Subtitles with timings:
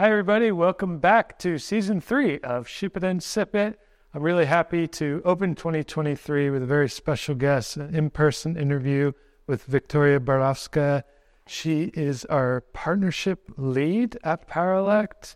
[0.00, 0.52] Hi, everybody.
[0.52, 3.80] Welcome back to season three of Ship It and Sip It.
[4.14, 9.10] I'm really happy to open 2023 with a very special guest, an in person interview
[9.48, 11.02] with Victoria Barouskaya.
[11.48, 15.34] She is our partnership lead at Paralect.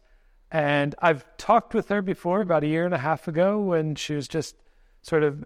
[0.53, 4.15] And I've talked with her before about a year and a half ago when she
[4.15, 4.55] was just
[5.03, 5.45] sort of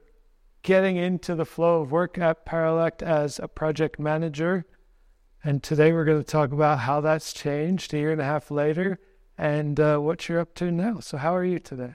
[0.63, 4.67] getting into the flow of work at Paralect as a project manager.
[5.43, 8.51] And today we're going to talk about how that's changed a year and a half
[8.51, 8.99] later
[9.39, 11.01] and uh, what you're up to now.
[11.01, 11.95] So, how are you today?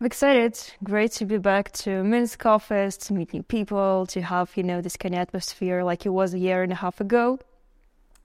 [0.00, 0.58] I'm excited.
[0.84, 4.80] Great to be back to Minsk office, to meet new people, to have, you know,
[4.80, 7.40] this kind of atmosphere like it was a year and a half ago.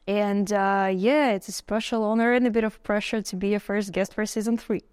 [0.07, 3.59] And uh, yeah, it's a special honor and a bit of pressure to be your
[3.59, 4.83] first guest for season three.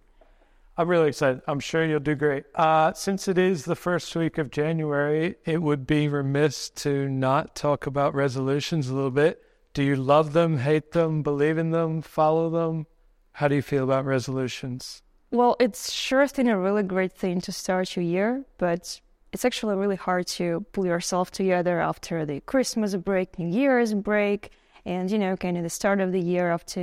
[0.79, 1.43] I'm really excited.
[1.47, 2.45] I'm sure you'll do great.
[2.55, 7.55] Uh, since it is the first week of January, it would be remiss to not
[7.55, 9.43] talk about resolutions a little bit.
[9.75, 12.87] Do you love them, hate them, believe in them, follow them?
[13.33, 15.03] How do you feel about resolutions?
[15.31, 19.01] Well, it's sure been a really great thing to start your year, but
[19.33, 24.51] it's actually really hard to pull yourself together after the Christmas break, New Year's break,
[24.85, 26.81] and you know kind of the start of the year after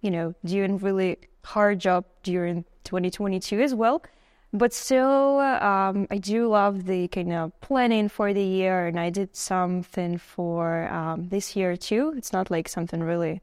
[0.00, 4.02] you know doing really hard job during 2022 as well
[4.52, 9.10] but still um, i do love the kind of planning for the year and i
[9.10, 13.40] did something for um, this year too it's not like something really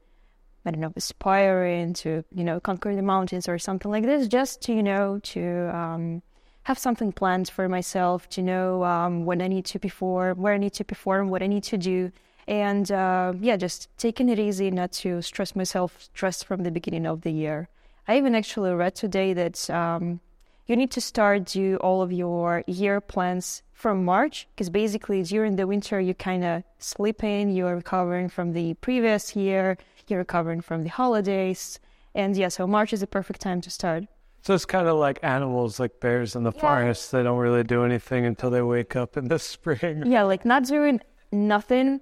[0.64, 4.62] i don't know aspiring to you know conquer the mountains or something like this just
[4.62, 6.22] to you know to um,
[6.64, 10.58] have something planned for myself to know um, what i need to perform where i
[10.58, 12.12] need to perform what i need to do
[12.48, 17.06] and uh, yeah, just taking it easy, not to stress myself, stress from the beginning
[17.06, 17.68] of the year.
[18.08, 20.20] I even actually read today that um,
[20.66, 25.56] you need to start do all of your year plans from March because basically during
[25.56, 30.82] the winter you kind of sleeping, you're recovering from the previous year, you're recovering from
[30.82, 31.78] the holidays,
[32.14, 34.04] and yeah, so March is a perfect time to start.
[34.42, 36.60] So it's kind of like animals, like bears in the yeah.
[36.60, 37.12] forest.
[37.12, 40.04] They don't really do anything until they wake up in the spring.
[40.06, 42.00] Yeah, like not doing nothing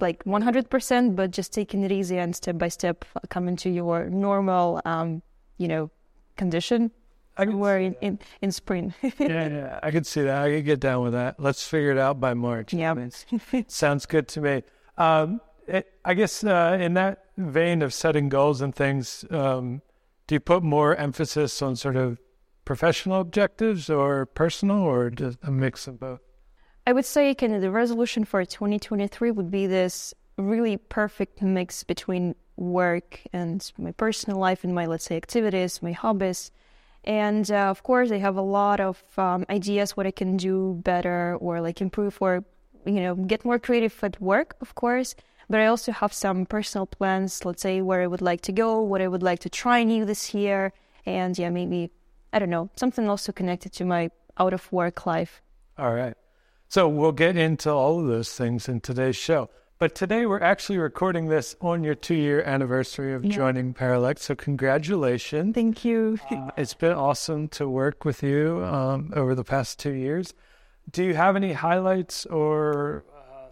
[0.00, 4.80] like 100%, but just taking it easy and step by step come into your normal,
[4.84, 5.22] um,
[5.58, 5.90] you know,
[6.36, 6.90] condition.
[7.38, 8.94] I can we're in, in, in, spring.
[9.02, 9.10] yeah,
[9.48, 10.42] yeah, I can see that.
[10.42, 11.38] I can get down with that.
[11.38, 12.72] Let's figure it out by March.
[12.72, 12.94] Yeah.
[13.68, 14.62] Sounds good to me.
[14.96, 19.82] Um, it, I guess uh, in that vein of setting goals and things, um,
[20.26, 22.18] do you put more emphasis on sort of
[22.64, 26.20] professional objectives or personal or just a mix of both?
[26.86, 31.82] I would say kind of the resolution for 2023 would be this really perfect mix
[31.82, 36.50] between work and my personal life and my, let's say, activities, my hobbies.
[37.04, 40.80] And uh, of course, I have a lot of um, ideas what I can do
[40.82, 42.44] better or like improve or,
[42.84, 45.14] you know, get more creative at work, of course.
[45.48, 48.80] But I also have some personal plans, let's say, where I would like to go,
[48.80, 50.72] what I would like to try new this year.
[51.04, 51.90] And yeah, maybe,
[52.32, 55.40] I don't know, something also connected to my out of work life.
[55.78, 56.14] All right.
[56.68, 59.48] So we'll get into all of those things in today's show.
[59.78, 63.30] But today we're actually recording this on your two year anniversary of yeah.
[63.30, 64.20] joining Paralect.
[64.20, 65.54] So congratulations.
[65.54, 66.18] Thank you.
[66.30, 70.32] uh, it's been awesome to work with you um, over the past two years.
[70.90, 73.04] Do you have any highlights or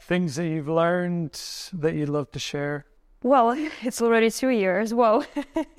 [0.06, 1.40] things that you've learned
[1.72, 2.84] that you'd love to share?
[3.22, 4.92] Well, it's already two years.
[4.92, 5.24] Well,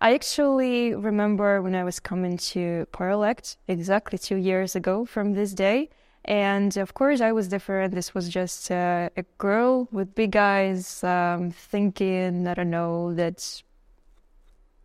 [0.00, 5.52] I actually remember when I was coming to Paralect exactly two years ago from this
[5.52, 5.90] day.
[6.24, 7.94] And of course, I was different.
[7.94, 13.62] This was just uh, a girl with big eyes, um, thinking, I don't know, that,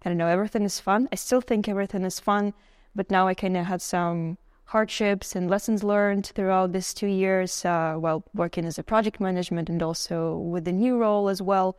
[0.03, 1.07] I don't know, everything is fun.
[1.11, 2.53] I still think everything is fun,
[2.93, 4.37] but now I kind of had some
[4.69, 9.67] hardships and lessons learned throughout these two years uh, while working as a project management
[9.67, 11.75] and also with the new role as well.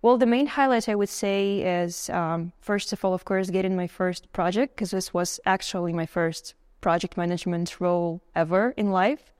[0.00, 3.76] Well, the main highlight I would say is, um, first of all, of course, getting
[3.76, 9.34] my first project, because this was actually my first project management role ever in life.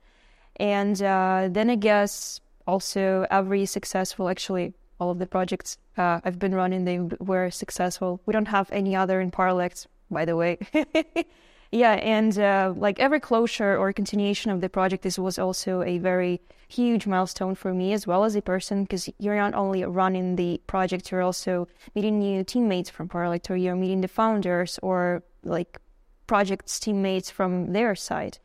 [0.57, 6.37] And uh, then I guess also every successful, actually, all of the projects uh, I've
[6.37, 8.21] been running, they were successful.
[8.27, 10.59] We don't have any other in Paralect, by the way.
[11.71, 15.99] yeah, and uh, like every closure or continuation of the project, this was also a
[15.99, 20.35] very huge milestone for me as well as a person because you're not only running
[20.35, 25.23] the project, you're also meeting new teammates from Paralect or you're meeting the founders or
[25.43, 25.79] like
[26.27, 28.37] project's teammates from their side.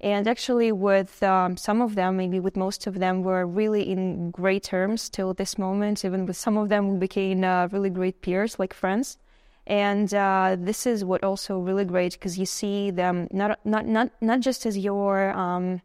[0.00, 4.32] And actually, with um, some of them, maybe with most of them, we're really in
[4.32, 6.04] great terms till this moment.
[6.04, 9.16] Even with some of them, we became uh, really great peers, like friends.
[9.66, 14.10] And uh, this is what also really great because you see them not not not
[14.20, 15.80] not just as your um,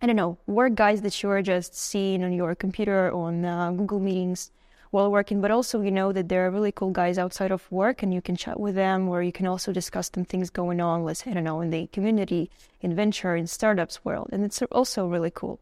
[0.00, 4.00] I don't know work guys that you're just seeing on your computer on uh, Google
[4.00, 4.50] Meetings
[4.92, 8.02] while working, but also you know that there are really cool guys outside of work
[8.02, 11.04] and you can chat with them or you can also discuss some things going on,
[11.04, 12.50] let's I don't know, in the community,
[12.80, 14.28] in venture, in startups world.
[14.32, 15.58] And it's also really cool.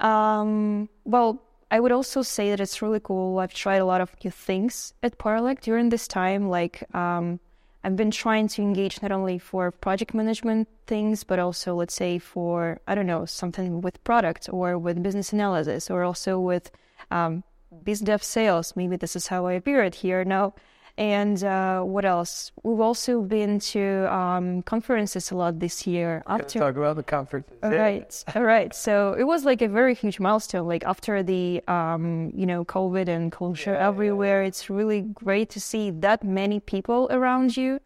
[0.00, 1.42] Um, well,
[1.76, 3.38] I would also say that it's really cool.
[3.38, 6.48] I've tried a lot of new things at Paralect during this time.
[6.48, 7.38] Like, um,
[7.84, 12.18] I've been trying to engage not only for project management things, but also, let's say,
[12.18, 16.70] for, I don't know, something with product or with business analysis or also with
[17.10, 17.44] um,
[17.84, 18.74] biz dev sales.
[18.74, 20.54] Maybe this is how I appeared here now.
[20.98, 22.52] And uh, what else?
[22.62, 26.22] We've also been to um, conferences a lot this year.
[26.26, 28.74] After talk about the conferences, all right, all right.
[28.74, 30.66] So it was like a very huge milestone.
[30.66, 34.48] Like after the um, you know COVID and culture yeah, everywhere, yeah.
[34.48, 37.78] it's really great to see that many people around you.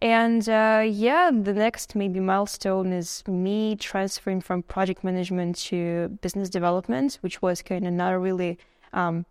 [0.00, 6.48] And uh, yeah, the next maybe milestone is me transferring from project management to business
[6.48, 8.58] development, which was kind of not a really
[8.92, 9.26] um,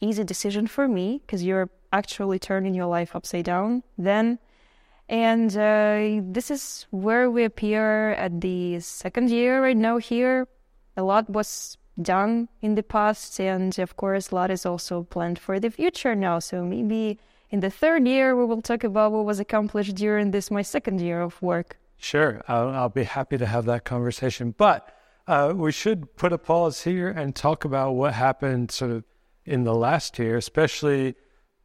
[0.00, 4.38] easy decision for me because you're actually turning your life upside down then.
[5.08, 10.46] And uh, this is where we appear at the second year right now here.
[10.96, 15.38] A lot was done in the past, and of course, a lot is also planned
[15.38, 16.40] for the future now.
[16.40, 17.18] So maybe
[17.50, 21.00] in the third year, we will talk about what was accomplished during this my second
[21.00, 21.78] year of work.
[21.96, 24.54] Sure, I'll, I'll be happy to have that conversation.
[24.56, 24.94] But
[25.26, 29.04] uh, we should put a pause here and talk about what happened sort of
[29.44, 31.14] in the last year, especially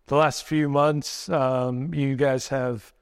[0.07, 1.29] the last few months.
[1.29, 2.94] Um, you guys have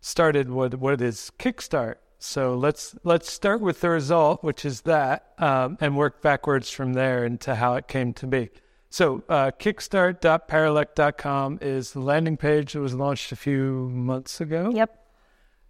[0.00, 1.96] started what what is Kickstart.
[2.18, 6.92] So let's let's start with the result, which is that, um, and work backwards from
[6.92, 8.50] there into how it came to be.
[8.90, 14.70] So uh, kickstart.paralect.com is the landing page that was launched a few months ago.
[14.72, 14.98] Yep.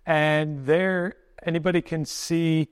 [0.05, 1.15] And there,
[1.45, 2.69] anybody can see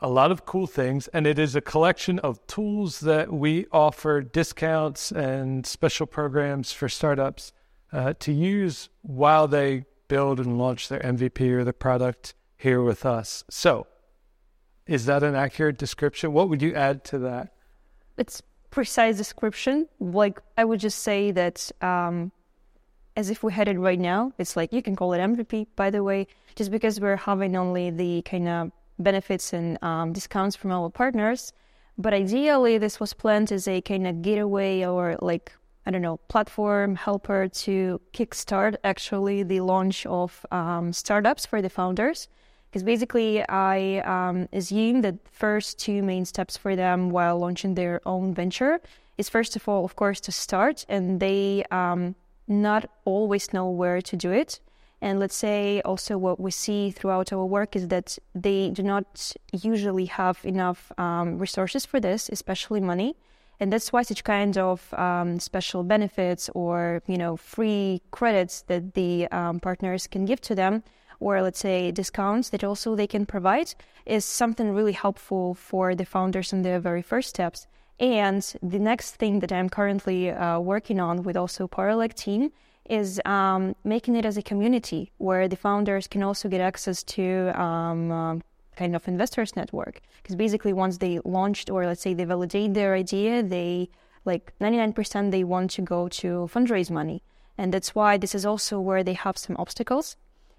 [0.00, 4.20] a lot of cool things, and it is a collection of tools that we offer
[4.20, 7.52] discounts and special programs for startups
[7.92, 13.06] uh, to use while they build and launch their MVP or the product here with
[13.06, 13.44] us.
[13.48, 13.86] So,
[14.86, 16.32] is that an accurate description?
[16.32, 17.54] What would you add to that?
[18.18, 19.88] It's precise description.
[20.00, 22.32] Like I would just say that um,
[23.16, 24.32] as if we had it right now.
[24.38, 26.26] It's like you can call it MVP, by the way,
[26.56, 31.52] just because we're having only the kind of benefits and um, discounts from our partners.
[31.96, 35.52] But ideally, this was planned as a kind of getaway or like,
[35.86, 41.70] I don't know, platform helper to kickstart actually the launch of um, startups for the
[41.70, 42.28] founders.
[42.70, 48.00] Because basically, I um, assume that first two main steps for them while launching their
[48.04, 48.80] own venture
[49.16, 52.16] is first of all, of course, to start, and they um,
[52.48, 54.58] not always know where to do it.
[55.04, 59.34] And let's say also what we see throughout our work is that they do not
[59.52, 63.14] usually have enough um, resources for this, especially money.
[63.60, 68.94] And that's why such kind of um, special benefits or you know free credits that
[68.94, 70.82] the um, partners can give to them,
[71.20, 73.74] or let's say discounts that also they can provide,
[74.06, 77.66] is something really helpful for the founders in their very first steps.
[78.00, 82.52] And the next thing that I'm currently uh, working on with also Paralect team
[82.88, 87.52] is um, making it as a community where the founders can also get access to
[87.60, 88.36] um, uh,
[88.76, 90.00] kind of investors network.
[90.22, 93.88] Because basically, once they launched or let's say they validate their idea, they
[94.24, 97.22] like 99% they want to go to fundraise money.
[97.56, 100.16] And that's why this is also where they have some obstacles.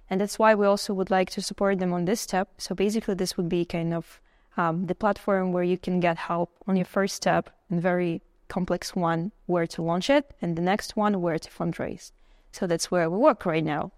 [0.09, 2.49] And that's why we also would like to support them on this step.
[2.57, 4.21] So basically, this would be kind of
[4.55, 8.95] um, the platform where you can get help on your first step and very complex
[8.95, 12.13] one where to launch it, and the next one where to fundraise.
[12.51, 13.91] So that's where we work right now.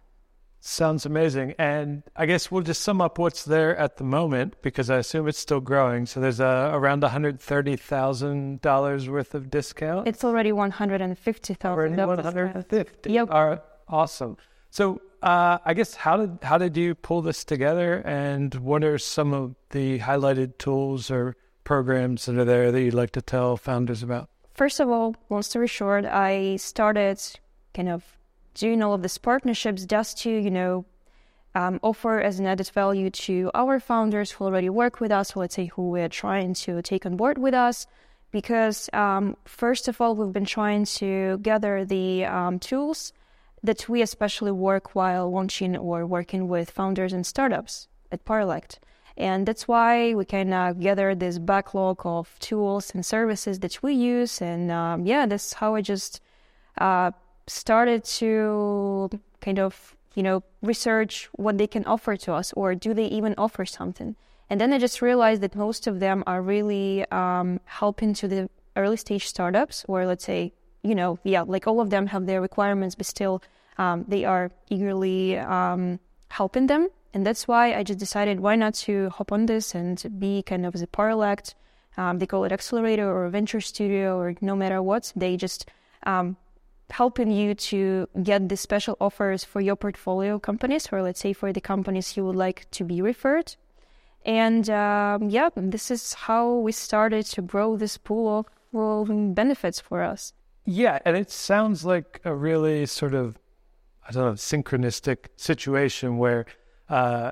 [0.60, 1.54] Sounds amazing.
[1.60, 5.28] And I guess we'll just sum up what's there at the moment because I assume
[5.28, 6.08] it's still growing.
[6.08, 10.08] So there's uh, around $130,000 worth of discount.
[10.08, 11.72] It's already 150,000.
[11.72, 13.14] Already 150.
[13.14, 13.30] Yep.
[13.32, 13.62] All right.
[13.88, 14.38] Awesome.
[14.72, 18.98] So uh, I guess how did how did you pull this together and what are
[18.98, 23.58] some of the highlighted tools or programs that are there that you'd like to tell
[23.58, 24.30] founders about?
[24.58, 27.22] First of all, long story short, I started
[27.76, 28.18] kind of
[28.56, 30.84] doing all of these partnerships just to, you know,
[31.54, 35.54] um, offer as an added value to our founders who already work with us, let's
[35.54, 37.86] say who we're trying to take on board with us.
[38.32, 43.14] Because um, first of all, we've been trying to gather the um, tools
[43.62, 48.80] that we especially work while launching or working with founders and startups at Paralect.
[49.18, 53.94] And that's why we kind of gather this backlog of tools and services that we
[53.94, 54.42] use.
[54.42, 56.22] And um, yeah, that's how I just
[56.78, 57.12] uh,
[57.48, 59.10] started to
[59.42, 63.34] kind of, you know, research what they can offer to us or do they even
[63.38, 64.16] offer something.
[64.50, 68.50] And then I just realized that most of them are really um, helping to the
[68.76, 70.54] early stage startups or let's say
[70.88, 73.42] you know, yeah, like all of them have their requirements, but still
[73.78, 76.88] um, they are eagerly um, helping them.
[77.18, 80.68] And that's why I just decided why not to hop on this and be kind
[80.68, 81.56] of the Paralect.
[81.98, 85.12] Um, they call it accelerator or venture studio or no matter what.
[85.16, 85.68] They just
[86.04, 86.38] um,
[86.92, 91.52] helping you to get the special offers for your portfolio companies, or let's say for
[91.52, 93.56] the companies you would like to be referred.
[94.24, 98.46] And um, yeah, this is how we started to grow this pool
[98.76, 100.34] of benefits for us.
[100.66, 103.40] Yeah, and it sounds like a really sort of,
[104.08, 106.46] I don't know, synchronistic situation where
[106.90, 107.32] uh,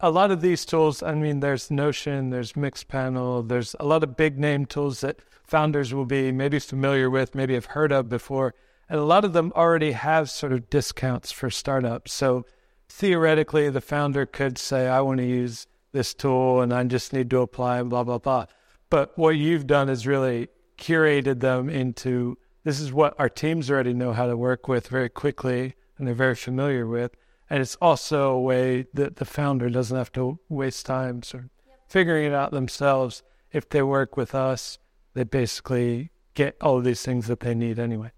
[0.00, 4.16] a lot of these tools, I mean, there's Notion, there's Mixpanel, there's a lot of
[4.16, 8.54] big name tools that founders will be maybe familiar with, maybe have heard of before.
[8.88, 12.12] And a lot of them already have sort of discounts for startups.
[12.12, 12.46] So
[12.88, 17.30] theoretically, the founder could say, I want to use this tool and I just need
[17.30, 18.46] to apply blah, blah, blah.
[18.90, 23.94] But what you've done is really curated them into this is what our teams already
[23.94, 27.16] know how to work with very quickly and they're very familiar with.
[27.50, 31.50] And it's also a way that the founder doesn't have to waste time sort of
[31.88, 33.22] figuring it out themselves.
[33.52, 34.78] If they work with us,
[35.14, 38.12] they basically get all these things that they need anyway.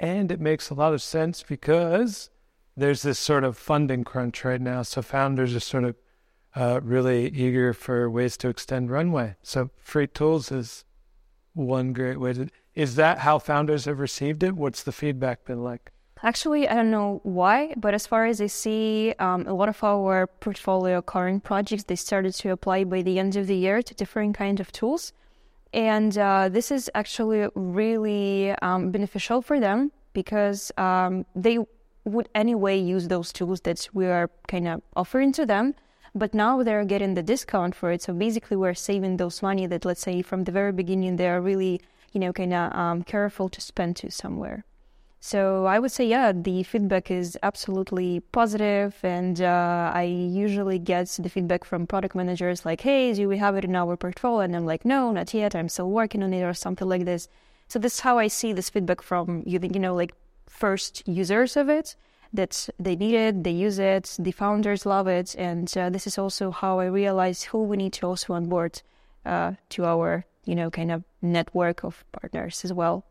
[0.00, 2.30] And it makes a lot of sense because
[2.76, 4.82] there's this sort of funding crunch right now.
[4.82, 5.96] So founders are sort of
[6.54, 9.36] uh, really eager for ways to extend runway.
[9.42, 10.84] So free tools is
[11.54, 12.48] one great way to.
[12.74, 14.56] Is that how founders have received it?
[14.56, 15.92] What's the feedback been like?
[16.24, 19.82] Actually, I don't know why, but as far as I see, um, a lot of
[19.82, 23.94] our portfolio current projects they started to apply by the end of the year to
[23.94, 25.12] different kind of tools,
[25.72, 31.58] and uh, this is actually really um, beneficial for them because um, they
[32.04, 35.74] would anyway use those tools that we are kind of offering to them
[36.14, 38.02] but now they're getting the discount for it.
[38.02, 41.40] So basically, we're saving those money that, let's say, from the very beginning, they are
[41.40, 41.80] really,
[42.12, 44.64] you know, kind of um, careful to spend to somewhere.
[45.24, 51.06] So I would say, yeah, the feedback is absolutely positive, and uh, I usually get
[51.16, 54.56] the feedback from product managers like, "Hey, do we have it in our portfolio?" And
[54.56, 55.54] I'm like, "No, not yet.
[55.54, 57.28] I'm still working on it," or something like this.
[57.68, 60.12] So this is how I see this feedback from you, you know, like
[60.48, 61.94] first users of it,
[62.32, 66.18] that they need it, they use it, the founders love it, and uh, this is
[66.18, 68.82] also how I realize who we need to also onboard
[69.24, 73.04] uh, to our you know kind of network of partners as well.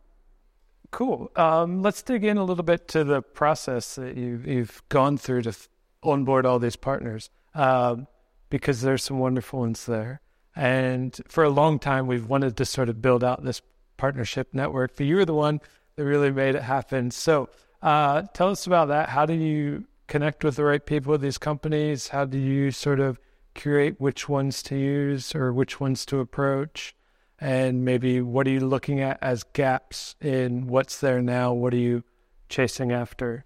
[0.91, 1.31] Cool.
[1.36, 5.43] Um, let's dig in a little bit to the process that you've, you've gone through
[5.43, 5.53] to
[6.03, 8.07] onboard all these partners, um,
[8.50, 10.21] because there's some wonderful ones there.
[10.55, 13.62] And for a long time, we've wanted to sort of build out this
[13.95, 15.62] partnership network, but you were the one
[15.95, 17.10] that really made it happen.
[17.12, 17.50] So
[17.81, 19.10] uh, tell us about that.
[19.10, 22.10] How do you connect with the right people with these companies?
[22.10, 23.17] How do you sort of
[23.53, 26.95] curate which ones to use or which ones to approach?
[27.41, 31.51] And maybe what are you looking at as gaps in what's there now?
[31.53, 32.03] What are you
[32.48, 33.45] chasing after?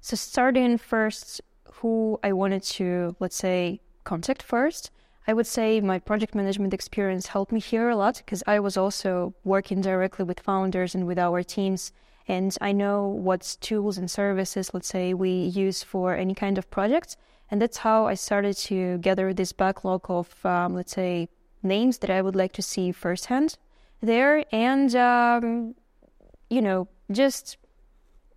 [0.00, 1.40] So, starting first,
[1.74, 4.90] who I wanted to, let's say, contact first.
[5.26, 8.76] I would say my project management experience helped me here a lot because I was
[8.76, 11.92] also working directly with founders and with our teams
[12.30, 16.70] and I know what tools and services, let's say, we use for any kind of
[16.70, 17.16] project.
[17.50, 21.28] And that's how I started to gather this backlog of, um, let's say,
[21.62, 23.56] names that I would like to see firsthand
[24.00, 24.44] there.
[24.52, 25.74] And, um,
[26.48, 27.56] you know, just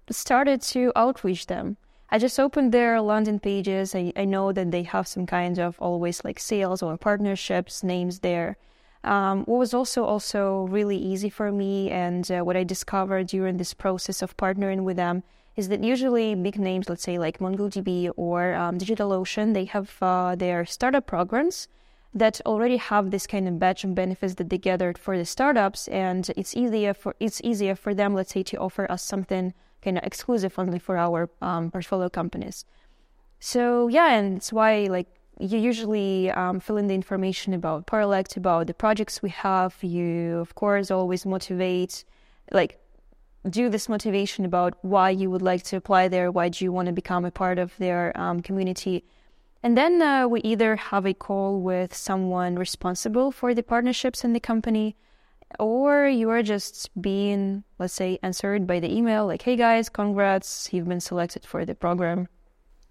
[0.09, 1.77] started to outreach them.
[2.09, 3.95] I just opened their landing pages.
[3.95, 8.19] I, I know that they have some kind of always like sales or partnerships names
[8.19, 8.57] there.
[9.03, 13.57] Um, what was also also really easy for me, and uh, what I discovered during
[13.57, 15.23] this process of partnering with them
[15.57, 20.35] is that usually big names, let's say like MongoDB or um, DigitalOcean, they have uh,
[20.35, 21.67] their startup programs
[22.13, 25.87] that already have this kind of batch of benefits that they gathered for the startups,
[25.87, 29.97] and it's easier for it's easier for them, let's say, to offer us something kind
[29.97, 32.65] of exclusive only for our um, portfolio companies.
[33.39, 35.07] So yeah, and it's why like
[35.39, 39.75] you usually um, fill in the information about Paralect, about the projects we have.
[39.81, 42.05] You, of course, always motivate,
[42.51, 42.79] like,
[43.49, 46.85] do this motivation about why you would like to apply there, why do you want
[46.85, 49.03] to become a part of their um, community.
[49.63, 54.33] And then uh, we either have a call with someone responsible for the partnerships in
[54.33, 54.97] the company,
[55.57, 60.73] or you are just being, let's say, answered by the email, like, hey guys, congrats,
[60.73, 62.27] you've been selected for the program.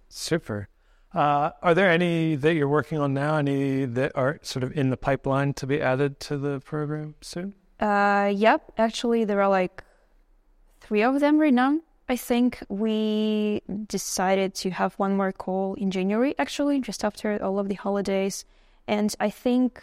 [0.09, 0.69] Super.
[1.15, 3.37] Uh, are there any that you're working on now?
[3.37, 7.55] Any that are sort of in the pipeline to be added to the program soon?
[7.81, 8.73] Uh, yep.
[8.79, 9.85] Actually, there are like
[10.81, 11.81] three of them right now.
[12.13, 17.59] I think we decided to have one more call in January, actually, just after all
[17.59, 18.45] of the holidays.
[18.87, 19.83] And I think,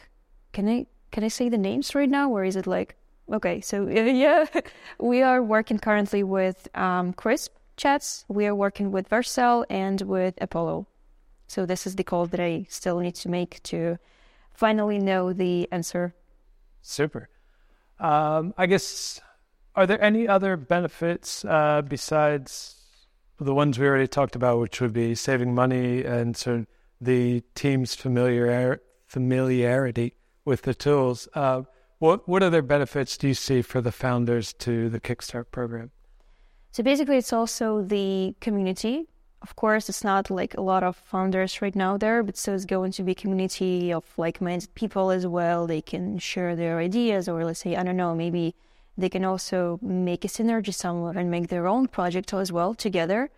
[0.53, 2.95] can I can I say the names right now, or is it like
[3.33, 3.61] okay.
[3.61, 3.87] So
[4.25, 4.45] yeah,
[4.99, 8.25] we are working currently with um, Crisp chats.
[8.27, 10.85] We are working with Vercel and with Apollo.
[11.47, 13.97] So this is the call that I still need to make to
[14.53, 16.13] finally know the answer.
[16.83, 17.27] Super.
[17.99, 19.19] Um, I guess,
[19.79, 22.75] are there any other benefits uh, besides
[23.39, 26.67] the ones we already talked about, which would be saving money and of
[26.99, 31.29] the team's familiar, familiarity with the tools?
[31.33, 31.61] Uh,
[31.99, 35.91] what what other benefits do you see for the founders to the Kickstart program?
[36.73, 39.07] So basically, it's also the community.
[39.41, 42.65] Of course, it's not like a lot of founders right now there, but so it's
[42.65, 45.67] going to be community of like-minded people as well.
[45.67, 48.55] They can share their ideas, or let's say, I don't know, maybe
[48.99, 53.29] they can also make a synergy somewhere and make their own project as well together.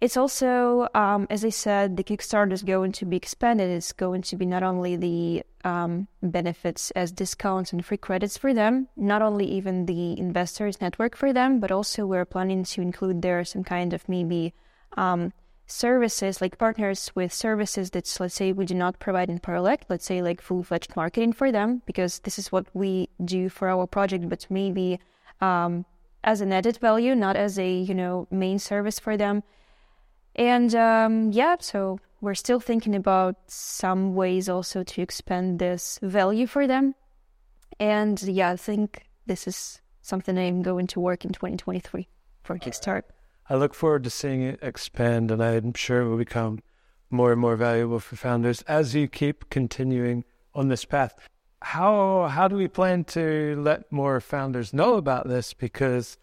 [0.00, 3.70] It's also, um, as I said, the Kickstarter is going to be expanded.
[3.70, 8.52] It's going to be not only the um, benefits as discounts and free credits for
[8.52, 13.22] them, not only even the investors network for them, but also we're planning to include
[13.22, 14.54] there some kind of maybe
[14.96, 15.32] um,
[15.72, 20.04] services like partners with services that let's say we do not provide in Paralect, let's
[20.04, 23.86] say like full fledged marketing for them, because this is what we do for our
[23.86, 25.00] project, but maybe
[25.40, 25.84] um,
[26.22, 29.42] as an added value, not as a you know main service for them
[30.34, 36.46] and um, yeah, so we're still thinking about some ways also to expand this value
[36.46, 36.94] for them.
[37.78, 42.08] And yeah, I think this is something I'm going to work in 2023
[42.44, 43.02] for Kickstart.
[43.48, 46.60] I look forward to seeing it expand, and I'm sure it will become
[47.10, 51.14] more and more valuable for founders as you keep continuing on this path.
[51.60, 55.54] How how do we plan to let more founders know about this?
[55.54, 56.18] Because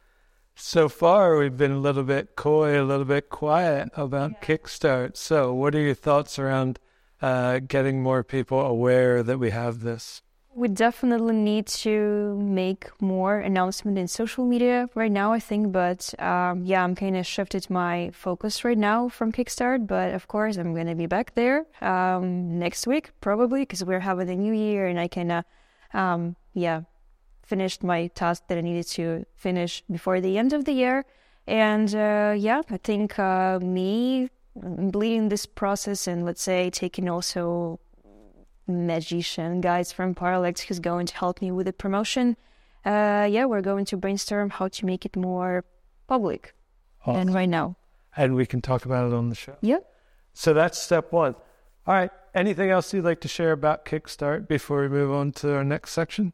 [0.55, 4.39] so far we've been a little bit coy, a little bit quiet about yeah.
[4.39, 5.15] Kickstart.
[5.15, 6.79] So, what are your thoughts around
[7.21, 10.21] uh, getting more people aware that we have this?
[10.59, 15.71] We definitely need to make more announcement in social media right now, I think.
[15.71, 19.87] But um, yeah, I'm kind of shifted my focus right now from Kickstart.
[19.87, 24.01] But of course, I'm going to be back there um, next week, probably, because we're
[24.01, 25.45] having a new year and I of,
[25.93, 26.81] um, yeah,
[27.41, 31.05] finished my task that I needed to finish before the end of the year.
[31.47, 37.79] And uh, yeah, I think uh, me leading this process and let's say taking also
[38.69, 42.37] magician guys from Paralect who's going to help me with the promotion.
[42.85, 45.65] Uh, yeah, we're going to brainstorm how to make it more
[46.07, 46.55] public.
[47.05, 47.21] Awesome.
[47.21, 47.75] And right now.
[48.15, 49.55] And we can talk about it on the show.
[49.61, 49.79] Yeah.
[50.33, 51.35] So that's step one.
[51.85, 52.11] All right.
[52.33, 55.91] Anything else you'd like to share about Kickstart before we move on to our next
[55.91, 56.33] section?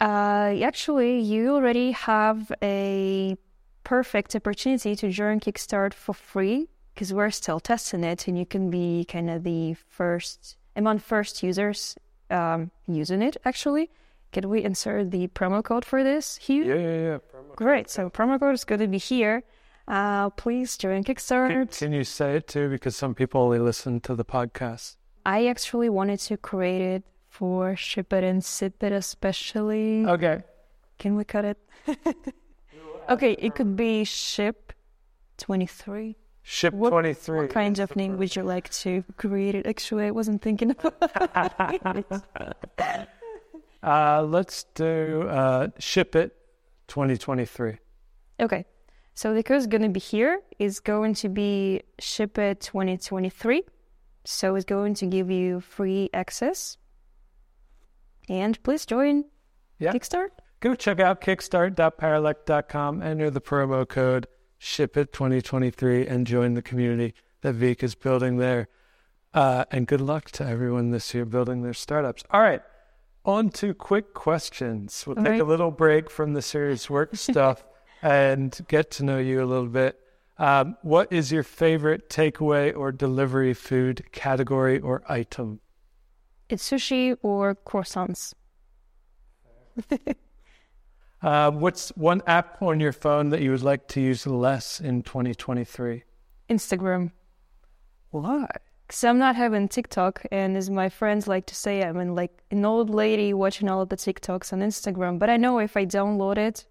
[0.00, 3.36] Uh, actually, you already have a
[3.84, 8.70] perfect opportunity to join Kickstart for free because we're still testing it, and you can
[8.70, 11.96] be kind of the first among first users
[12.30, 13.36] um, using it.
[13.44, 13.90] Actually,
[14.32, 16.64] can we insert the promo code for this here?
[16.64, 17.18] Yeah, yeah, yeah.
[17.18, 17.86] Promo Great.
[17.86, 17.90] Code.
[17.90, 19.42] So promo code is going to be here.
[19.86, 21.48] Uh, please join Kickstarter.
[21.48, 22.68] Can, can you say it too?
[22.68, 24.96] Because some people only listen to the podcast.
[25.26, 30.04] I actually wanted to create it for ship it and sip it especially.
[30.06, 30.42] Okay.
[30.98, 31.58] Can we cut it?
[33.08, 34.72] okay, it could be ship
[35.38, 36.16] 23.
[36.50, 37.40] Ship what, 23.
[37.42, 39.66] What kind of name would you like to create it?
[39.66, 40.94] Actually, I wasn't thinking about
[43.82, 46.34] uh, let's do uh, Ship It
[46.86, 47.76] 2023.
[48.40, 48.64] Okay.
[49.12, 50.40] So the code is going to be here.
[50.58, 53.64] It's going to be Ship It 2023.
[54.24, 56.78] So it's going to give you free access
[58.30, 59.24] and please join
[59.78, 59.92] yeah.
[59.92, 60.30] Kickstart.
[60.60, 64.26] Go check out kickstart.paralect.com, enter the promo code
[64.60, 68.68] SHIPIT2023, and join the community that Vik is building there.
[69.34, 72.24] Uh, and good luck to everyone this year building their startups.
[72.30, 72.62] All right,
[73.24, 75.04] on to quick questions.
[75.06, 75.40] We'll All take right.
[75.40, 77.64] a little break from the serious work stuff
[78.02, 79.98] and get to know you a little bit.
[80.38, 85.60] Um, what is your favorite takeaway or delivery food category or item?
[86.48, 88.34] It's sushi or croissants.
[91.22, 95.02] uh, what's one app on your phone that you would like to use less in
[95.02, 96.04] 2023?
[96.48, 97.12] Instagram.
[98.10, 98.46] Why?
[98.86, 102.32] Because I'm not having TikTok, and as my friends like to say, I'm in like
[102.50, 105.18] an old lady watching all of the TikToks on Instagram.
[105.18, 106.64] But I know if I download it,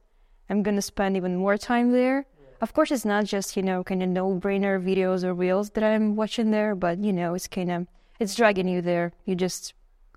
[0.49, 2.25] I'm gonna spend even more time there.
[2.39, 2.47] Yeah.
[2.62, 6.15] Of course, it's not just you know kind of no-brainer videos or reels that I'm
[6.15, 7.88] watching there, but you know it's kind of
[8.19, 9.12] it's dragging you there.
[9.25, 9.73] You just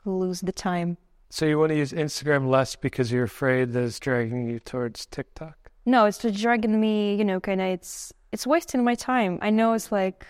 [0.07, 0.97] lose the time.
[1.33, 5.07] So you want to use Instagram less because you're afraid that it's dragging you towards
[5.07, 5.71] TikTok?
[5.87, 7.15] No, it's just dragging me.
[7.15, 9.39] You know, kind of it's it's wasting my time.
[9.41, 10.27] I know it's like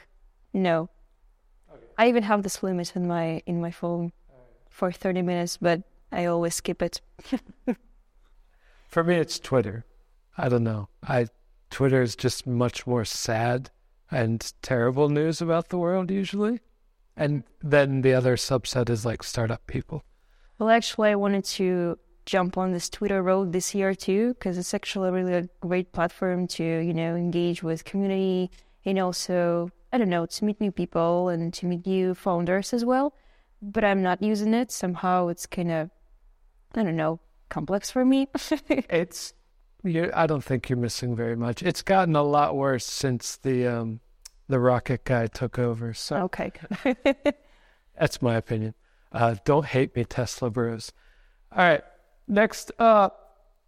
[0.52, 0.90] no.
[1.72, 1.86] Okay.
[1.96, 4.44] I even have this limit in my in my phone right.
[4.68, 5.82] for thirty minutes, but
[6.12, 7.00] I always skip it.
[8.88, 9.84] For me, it's Twitter.
[10.36, 10.88] I don't know.
[11.02, 11.28] I
[11.70, 13.70] Twitter is just much more sad
[14.10, 16.60] and terrible news about the world usually,
[17.16, 20.04] and then the other subset is like startup people.
[20.60, 24.74] Well, actually, I wanted to jump on this Twitter road this year too, because it's
[24.74, 28.50] actually really a great platform to you know engage with community
[28.84, 32.84] and also I don't know to meet new people and to meet new founders as
[32.84, 33.14] well.
[33.62, 35.28] But I'm not using it somehow.
[35.28, 35.90] It's kind of
[36.74, 38.28] I don't know complex for me.
[38.68, 39.32] it's
[39.82, 41.62] you I don't think you're missing very much.
[41.62, 44.00] It's gotten a lot worse since the um,
[44.46, 45.94] the rocket guy took over.
[45.94, 46.52] So okay,
[47.98, 48.74] that's my opinion.
[49.12, 50.92] Uh, don't hate me, Tesla Bros.
[51.52, 51.82] All right,
[52.28, 53.20] next up,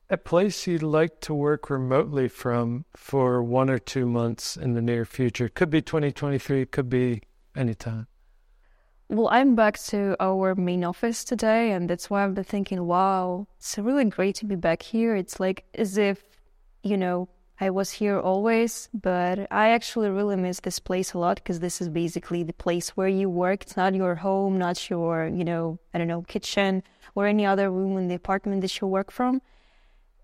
[0.08, 4.82] a place you'd like to work remotely from for one or two months in the
[4.82, 5.48] near future.
[5.48, 7.22] Could be 2023, could be
[7.56, 8.06] anytime.
[9.08, 13.46] Well, I'm back to our main office today, and that's why I've been thinking, wow,
[13.58, 15.16] it's really great to be back here.
[15.16, 16.24] It's like as if,
[16.82, 17.28] you know,
[17.60, 21.80] I was here always, but I actually really miss this place a lot because this
[21.80, 23.62] is basically the place where you work.
[23.62, 26.82] It's not your home, not your, you know, I don't know, kitchen
[27.14, 29.42] or any other room in the apartment that you work from.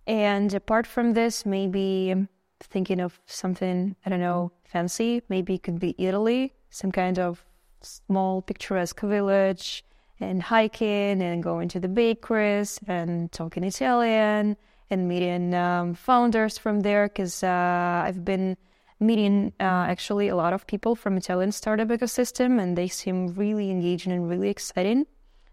[0.07, 2.29] And apart from this, maybe I'm
[2.61, 5.23] thinking of something, I don't know, fancy.
[5.29, 7.45] Maybe it could be Italy, some kind of
[7.83, 9.85] small picturesque village
[10.19, 14.57] and hiking and going to the bakeries and talking Italian
[14.90, 18.57] and meeting um, founders from there because uh, I've been
[19.01, 23.70] meeting uh, actually a lot of people from Italian startup ecosystem and they seem really
[23.70, 25.07] engaging and really exciting.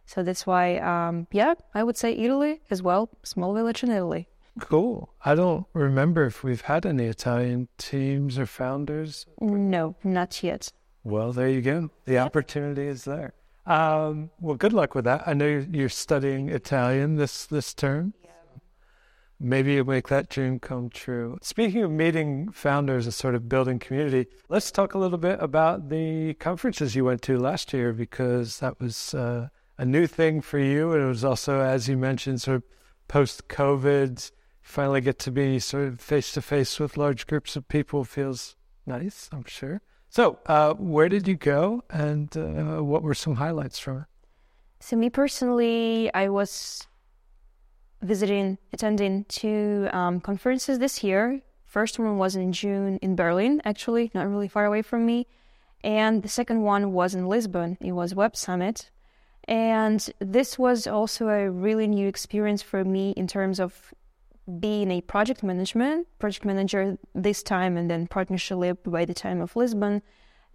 [0.05, 4.27] So that's why, um, yeah, I would say Italy as well, small village in Italy.
[4.59, 5.09] Cool.
[5.23, 9.25] I don't remember if we've had any Italian teams or founders.
[9.41, 10.71] No, not yet.
[11.03, 11.89] Well, there you go.
[12.05, 12.27] The yep.
[12.27, 13.33] opportunity is there.
[13.65, 15.27] Um, well, good luck with that.
[15.27, 18.13] I know you're studying Italian this this term.
[19.39, 21.37] Maybe you'll make that dream come true.
[21.41, 25.89] Speaking of meeting founders and sort of building community, let's talk a little bit about
[25.89, 30.57] the conferences you went to last year because that was uh, a new thing for
[30.59, 30.93] you.
[30.93, 32.63] And it was also, as you mentioned, sort of
[33.07, 34.31] post COVID.
[34.61, 38.55] Finally, get to be sort of face to face with large groups of people feels
[38.85, 39.81] nice, I'm sure.
[40.09, 44.03] So, uh, where did you go, and uh, what were some highlights from it?
[44.79, 46.87] So, me personally, I was
[48.05, 51.41] visiting, attending two um, conferences this year.
[51.65, 55.27] First one was in June in Berlin, actually, not really far away from me.
[55.83, 57.77] And the second one was in Lisbon.
[57.81, 58.89] It was Web Summit.
[59.47, 63.93] And this was also a really new experience for me in terms of
[64.59, 69.55] being a project management project manager this time and then partnership by the time of
[69.55, 70.01] Lisbon.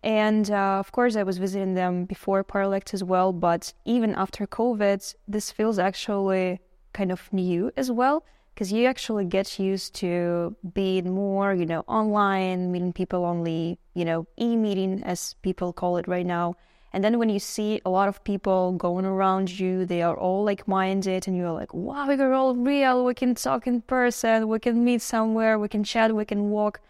[0.02, 3.32] And uh, of course, I was visiting them before Paralect as well.
[3.32, 6.60] But even after COVID, this feels actually
[6.92, 8.24] kind of new as well
[8.54, 14.04] because you actually get used to being more, you know, online, meeting people only, you
[14.04, 16.54] know, e-meeting as people call it right now.
[16.92, 20.44] And then when you see a lot of people going around you, they are all
[20.44, 23.04] like minded, and you're like, wow, we're all real.
[23.04, 24.48] We can talk in person.
[24.48, 25.58] We can meet somewhere.
[25.58, 26.14] We can chat.
[26.14, 26.80] We can walk.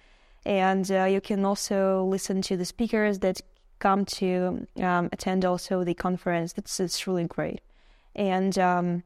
[0.47, 3.43] And uh, you can also listen to the speakers that
[3.79, 6.55] come to um, attend also the conference.
[6.55, 7.61] That's it's really great.
[8.17, 9.03] And um,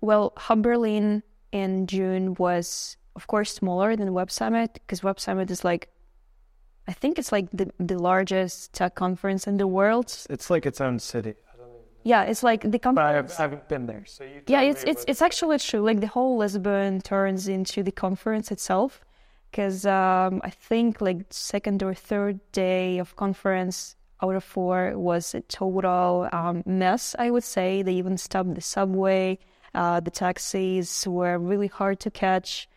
[0.00, 5.50] well, Hub Berlin in June was, of course, smaller than Web Summit because Web Summit
[5.50, 5.90] is like
[6.88, 10.06] I think it's like the the largest tech conference in the world.
[10.30, 11.34] It's like its own city.
[12.02, 13.34] Yeah, it's like the conference.
[13.34, 14.40] But I haven't been there, so you.
[14.46, 15.80] Yeah, it's it's it's actually true.
[15.80, 19.02] Like the whole Lisbon turns into the conference itself,
[19.50, 25.34] because um, I think like second or third day of conference out of four was
[25.34, 27.14] a total um, mess.
[27.18, 29.38] I would say they even stopped the subway.
[29.78, 32.68] Uh, the taxis were really hard to catch,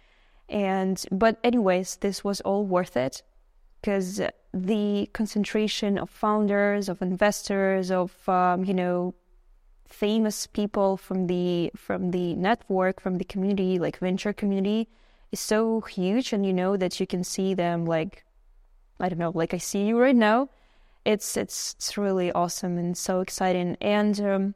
[0.48, 3.24] and but anyways, this was all worth it
[3.82, 4.22] because
[4.54, 9.16] the concentration of founders, of investors, of um, you know
[9.88, 14.88] famous people from the from the network, from the community, like venture community,
[15.32, 18.24] is so huge, and you know that you can see them like
[19.00, 20.50] I don't know, like I see you right now.
[21.04, 24.56] It's it's it's really awesome and so exciting, and um,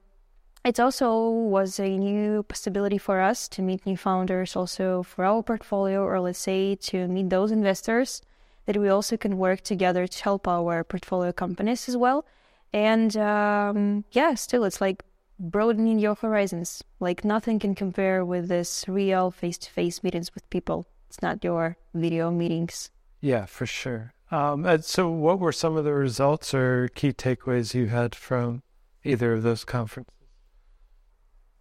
[0.65, 5.43] it also was a new possibility for us to meet new founders, also for our
[5.43, 8.21] portfolio, or let's say to meet those investors
[8.65, 12.25] that we also can work together to help our portfolio companies as well.
[12.73, 15.03] And um, yeah, still, it's like
[15.39, 16.83] broadening your horizons.
[16.99, 20.87] Like nothing can compare with this real face to face meetings with people.
[21.07, 22.89] It's not your video meetings.
[23.21, 24.13] Yeah, for sure.
[24.31, 28.63] Um, so, what were some of the results or key takeaways you had from
[29.03, 30.11] either of those conferences?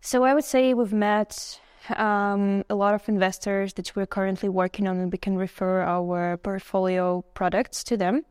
[0.06, 1.58] So, I would say we've met
[1.96, 6.36] um, a lot of investors that we're currently working on, and we can refer our
[6.36, 8.26] portfolio products to them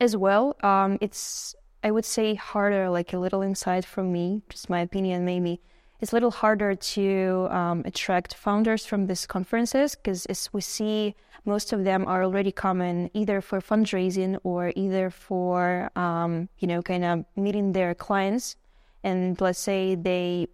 [0.00, 0.56] as well.
[0.62, 1.54] Um, it's,
[1.84, 5.60] I would say, harder, like a little insight from me, just my opinion, maybe.
[6.00, 11.14] It's a little harder to um, attract founders from these conferences because, as we see,
[11.44, 16.80] most of them are already coming either for fundraising or either for, um, you know,
[16.80, 18.56] kind of meeting their clients.
[19.04, 20.48] And let's say they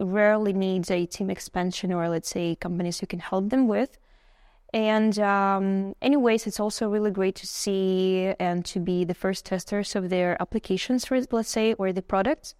[0.00, 3.98] rarely needs a team expansion or let's say companies who can help them with.
[4.72, 9.96] And um, anyways, it's also really great to see and to be the first testers
[9.96, 12.54] of their applications, for let's say, or the products.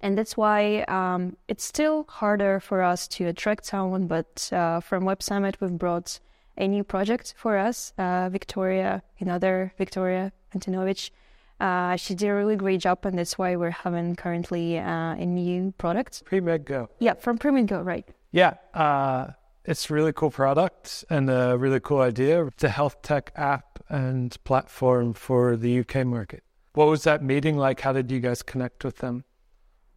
[0.00, 4.06] And that's why um, it's still harder for us to attract someone.
[4.06, 6.20] But uh, from Web Summit, we've brought
[6.58, 11.10] a new project for us, uh, Victoria, another Victoria Antonovich.
[11.58, 15.24] Uh, she did a really great job, and that's why we're having currently uh, a
[15.26, 16.24] new product.
[16.24, 16.90] Pre-Med Go.
[16.98, 18.06] Yeah, from Pre-Med Go, right.
[18.30, 19.28] Yeah, uh,
[19.64, 22.44] it's a really cool product and a really cool idea.
[22.46, 26.42] It's a health tech app and platform for the UK market.
[26.74, 27.80] What was that meeting like?
[27.80, 29.24] How did you guys connect with them?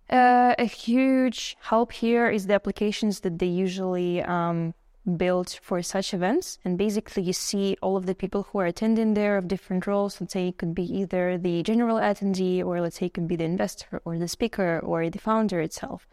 [0.10, 4.74] Uh, a huge help here is the applications that they usually um,
[5.17, 6.60] build for such events.
[6.63, 10.19] And basically, you see all of the people who are attending there of different roles.
[10.19, 13.36] Let's say it could be either the general attendee, or let's say it could be
[13.36, 16.08] the investor, or the speaker, or the founder itself.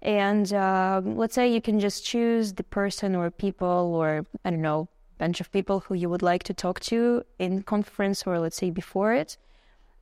[0.00, 4.62] And uh, let's say you can just choose the person or people or I don't
[4.62, 8.56] know, bunch of people who you would like to talk to in conference or let's
[8.56, 9.36] say before it.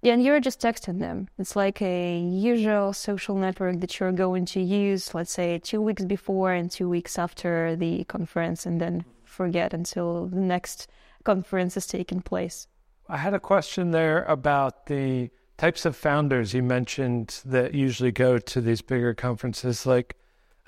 [0.07, 1.29] And you're just texting them.
[1.37, 6.05] It's like a usual social network that you're going to use, let's say two weeks
[6.05, 10.89] before and two weeks after the conference, and then forget until the next
[11.25, 12.69] conference is taking place.
[13.09, 18.39] I had a question there about the types of founders you mentioned that usually go
[18.39, 20.15] to these bigger conferences like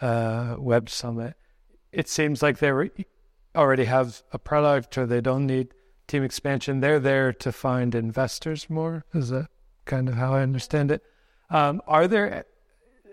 [0.00, 1.34] uh, Web Summit.
[1.92, 2.72] It seems like they
[3.54, 5.74] already have a product or they don't need
[6.08, 6.80] team expansion.
[6.80, 9.04] They're there to find investors more.
[9.14, 9.48] Is that
[9.84, 11.02] kind of how I understand it?
[11.50, 12.44] Um, are there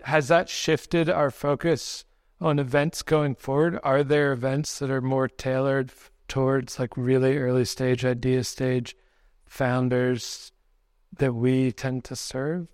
[0.04, 2.04] has that shifted our focus
[2.40, 3.78] on events going forward?
[3.82, 5.90] Are there events that are more tailored
[6.28, 8.96] towards like really early stage idea stage
[9.46, 10.52] founders
[11.16, 12.68] that we tend to serve?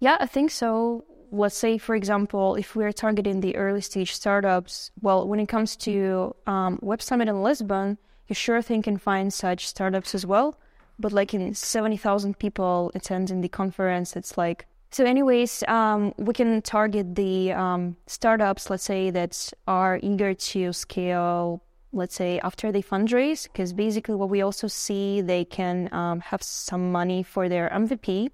[0.00, 1.04] Yeah, I think so.
[1.30, 5.76] Let's say, for example, if we're targeting the early stage startups, well, when it comes
[5.76, 7.96] to um, Web Summit in Lisbon,
[8.32, 10.58] you sure thing can find such startups as well.
[10.98, 14.66] But like in 70,000 people attending the conference, it's like.
[14.90, 20.72] So, anyways, um, we can target the um, startups, let's say, that are eager to
[20.72, 21.62] scale
[21.94, 26.42] let's say after they fundraise because basically what we also see they can um, have
[26.42, 28.30] some money for their mvp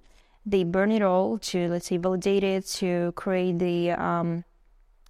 [0.47, 4.45] they burn it all to let's say validate it to create the um,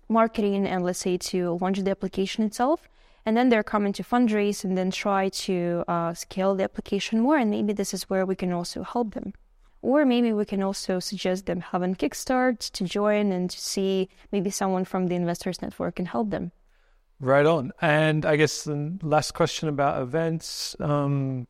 [0.09, 2.89] marketing and let's say to launch the application itself
[3.27, 7.37] and then they're coming to fundraise and then try to uh, scale the application more
[7.37, 9.33] and maybe this is where we can also help them
[9.81, 14.51] or maybe we can also suggest them having kickstart to join and to see maybe
[14.51, 16.51] someone from the investors network can help them
[17.21, 17.73] Right on.
[17.81, 20.77] And I guess the last question about events.
[20.79, 21.49] Um,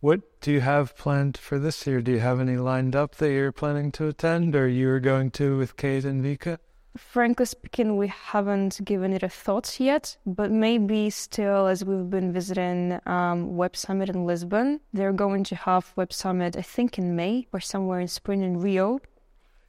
[0.00, 2.00] what do you have planned for this year?
[2.00, 5.58] Do you have any lined up that you're planning to attend or you're going to
[5.58, 6.58] with Kate and Vika?
[6.96, 12.32] Frankly speaking, we haven't given it a thought yet, but maybe still, as we've been
[12.32, 17.16] visiting um, Web Summit in Lisbon, they're going to have Web Summit, I think, in
[17.16, 19.00] May or somewhere in spring in Rio.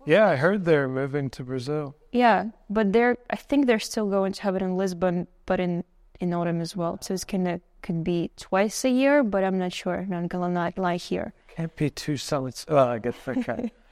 [0.06, 1.96] Yeah, I heard they're moving to Brazil.
[2.12, 5.84] Yeah, but they're I think they're still going to have it in Lisbon, but in
[6.20, 6.98] in autumn as well.
[7.02, 10.00] So it's gonna could be twice a year, but I'm not sure.
[10.00, 11.34] I'm not gonna not lie here.
[11.56, 12.66] Can't be two summits.
[12.68, 13.72] Well, I guess okay.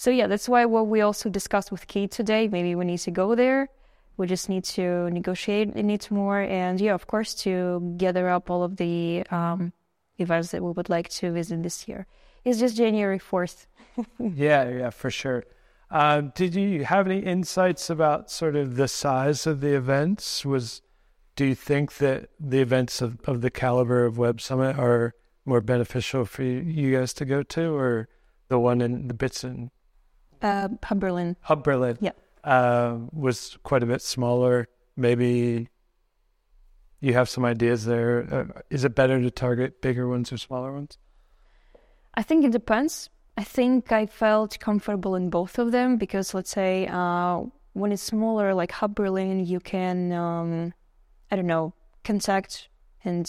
[0.00, 2.48] so yeah, that's why what we also discussed with Kate today.
[2.48, 3.68] Maybe we need to go there.
[4.16, 8.62] We just need to negotiate it more, and yeah, of course, to gather up all
[8.62, 9.74] of the um,
[10.16, 12.06] events that we would like to visit this year.
[12.46, 13.66] It's just January fourth.
[14.18, 15.44] yeah, yeah, for sure.
[15.90, 20.46] Uh, did you have any insights about sort of the size of the events?
[20.46, 20.80] Was
[21.36, 25.12] do you think that the events of, of the caliber of Web Summit are
[25.44, 28.08] more beneficial for you guys to go to, or
[28.48, 29.70] the one in the bits in
[30.42, 31.36] uh, Hub Berlin?
[31.42, 32.12] Hub Berlin, yeah,
[32.44, 34.68] uh, was quite a bit smaller.
[34.96, 35.68] Maybe
[37.00, 38.26] you have some ideas there.
[38.30, 40.98] Uh, is it better to target bigger ones or smaller ones?
[42.14, 43.08] I think it depends
[43.40, 47.40] I think I felt comfortable in both of them because, let's say, uh,
[47.72, 50.74] when it's smaller, like Hub Berlin, you can, um,
[51.30, 51.72] I don't know,
[52.04, 52.68] contact
[53.02, 53.24] and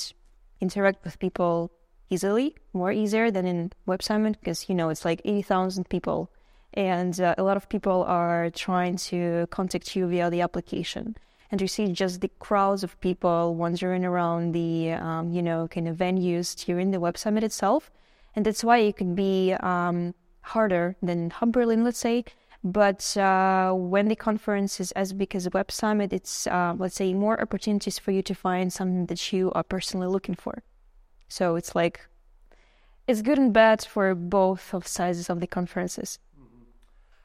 [0.59, 1.71] interact with people
[2.09, 6.29] easily, more easier than in Web Summit because, you know, it's like 80,000 people
[6.73, 11.15] and uh, a lot of people are trying to contact you via the application.
[11.51, 15.87] And you see just the crowds of people wandering around the um, you know kind
[15.87, 17.91] of venues during the web summit itself.
[18.35, 22.23] And that's why it could be um, harder than hub berlin let's say.
[22.63, 27.13] But uh, when the conference is as big as web summit it's uh, let's say
[27.13, 30.63] more opportunities for you to find something that you are personally looking for.
[31.27, 31.99] So it's like
[33.07, 36.17] it's good and bad for both of sizes of the conferences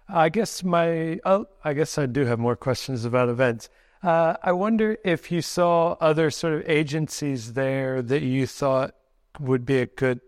[0.09, 3.69] I guess my oh, I guess I do have more questions about events.
[4.03, 8.95] Uh, I wonder if you saw other sort of agencies there that you thought
[9.41, 10.21] would be a good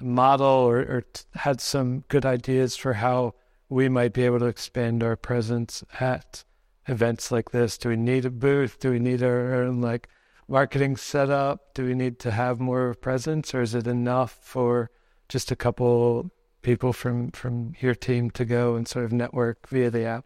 [0.00, 3.34] model or, or t- had some good ideas for how
[3.68, 6.42] we might be able to expand our presence at
[6.88, 7.78] events like this.
[7.78, 8.80] Do we need a booth?
[8.80, 10.08] Do we need our own like
[10.48, 11.74] marketing setup?
[11.74, 14.90] Do we need to have more presence, or is it enough for
[15.28, 19.90] just a couple people from from your team to go and sort of network via
[19.90, 20.24] the app?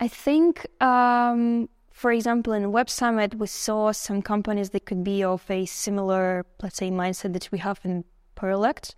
[0.00, 5.24] I think, um, for example, in Web Summit, we saw some companies that could be
[5.24, 8.04] of a similar, let's say, mindset that we have in
[8.36, 8.94] Paralect.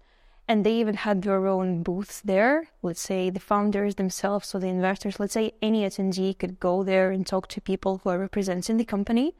[0.46, 2.68] And they even had their own booths there.
[2.82, 7.12] Let's say the founders themselves or the investors, let's say any attendee could go there
[7.12, 9.36] and talk to people who are representing the company.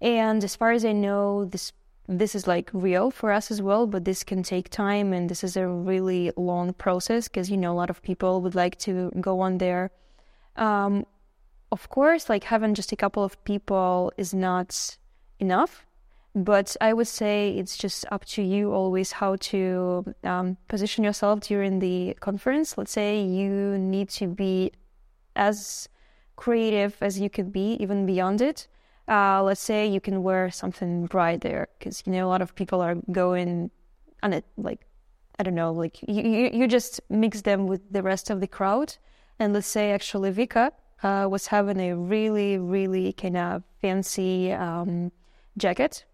[0.00, 1.72] And as far as I know, this
[2.06, 5.42] this is like real for us as well, but this can take time and this
[5.42, 9.10] is a really long process because you know a lot of people would like to
[9.20, 9.90] go on there.
[10.56, 11.06] Um,
[11.72, 14.96] of course, like having just a couple of people is not
[15.40, 15.86] enough,
[16.34, 21.40] but I would say it's just up to you always how to um, position yourself
[21.40, 22.76] during the conference.
[22.76, 24.72] Let's say you need to be
[25.36, 25.88] as
[26.36, 28.68] creative as you could be, even beyond it
[29.08, 32.54] uh, let's say you can wear something bright there because you know a lot of
[32.54, 33.70] people are going
[34.22, 34.86] on it like
[35.38, 38.46] I don't know like you, you, you just mix them with the rest of the
[38.46, 38.96] crowd.
[39.38, 40.70] And let's say actually Vika
[41.02, 45.12] uh, was having a really really kind of fancy um,
[45.58, 46.04] jacket.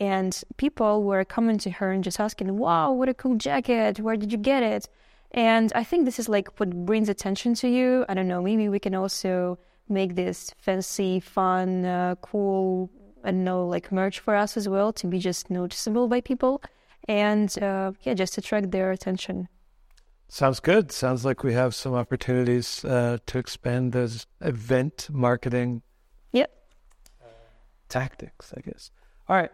[0.00, 4.00] And people were coming to her and just asking wow what a cool jacket.
[4.00, 4.88] Where did you get it?
[5.32, 8.04] And I think this is like what brings attention to you.
[8.08, 9.58] I don't know maybe we can also
[9.90, 12.90] make this fancy, fun, uh, cool,
[13.24, 16.62] I don't know, like merch for us as well to be just noticeable by people
[17.08, 19.48] and uh, yeah, just attract their attention.
[20.28, 20.92] Sounds good.
[20.92, 25.82] Sounds like we have some opportunities uh, to expand those event marketing.
[26.32, 26.52] Yep.
[27.88, 28.92] tactics, I guess.
[29.28, 29.50] All right.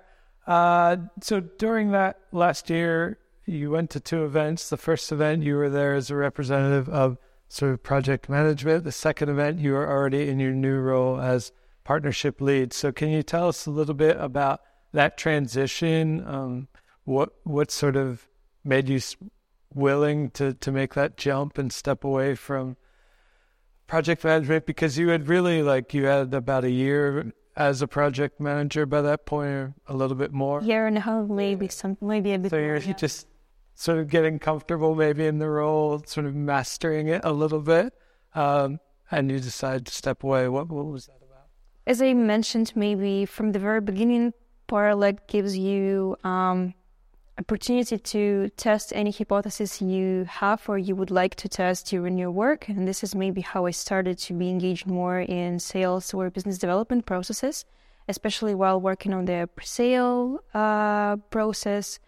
[0.47, 4.69] Uh, so during that last year, you went to two events.
[4.69, 7.17] The first event, you were there as a representative of
[7.49, 8.85] sort of project management.
[8.85, 11.53] The second event, you are already in your new role as
[11.85, 12.73] partnership lead.
[12.73, 14.61] So, can you tell us a little bit about
[14.93, 16.27] that transition?
[16.27, 16.69] Um,
[17.05, 18.27] what what sort of
[18.65, 19.01] made you
[19.75, 22.77] willing to to make that jump and step away from
[23.87, 24.67] project management?
[24.67, 29.01] Because you had really like you had about a year as a project manager by
[29.01, 30.61] that point, or a little bit more.
[30.63, 32.51] Year and a half, maybe some, maybe a bit.
[32.51, 32.93] So you're yeah.
[32.93, 33.27] just
[33.77, 37.93] sort of getting comfortable maybe in the role, sort of mastering it a little bit,
[38.35, 40.49] um, and you decide to step away.
[40.49, 41.45] What, what was that about?
[41.87, 44.33] As I mentioned, maybe from the very beginning,
[44.67, 46.75] Paralect gives you um,
[47.39, 52.31] opportunity to test any hypothesis you have or you would like to test during your
[52.31, 52.69] work.
[52.69, 56.57] And this is maybe how I started to be engaged more in sales or business
[56.59, 57.67] development processes,
[58.09, 62.01] especially while working on the pre-sale uh, process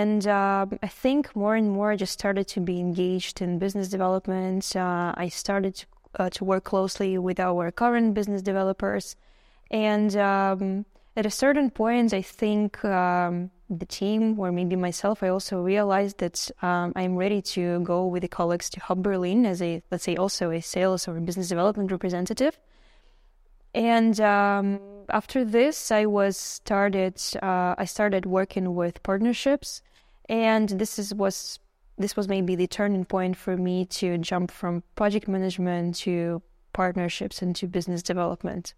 [0.00, 3.88] and uh, I think more and more I just started to be engaged in business
[3.88, 4.76] development.
[4.76, 5.86] Uh, I started to,
[6.20, 9.16] uh, to, work closely with our current business developers.
[9.70, 15.28] And um, at a certain point, I think um, the team, or maybe myself, I
[15.28, 19.60] also realized that um, I'm ready to go with the colleagues to Hub Berlin as
[19.60, 22.58] a, let's say, also a sales or business development representative.
[23.74, 24.80] And um,
[25.10, 27.20] after this, I was started.
[27.42, 29.82] Uh, I started working with partnerships,
[30.28, 31.58] and this is was
[31.96, 36.40] this was maybe the turning point for me to jump from project management to
[36.72, 38.74] partnerships and to business development.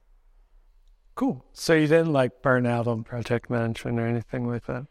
[1.17, 1.45] Cool.
[1.53, 4.87] So you didn't like burn out on project management or anything like that?